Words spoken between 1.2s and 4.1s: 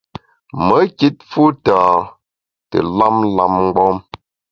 fu tâ te lam lam mgbom.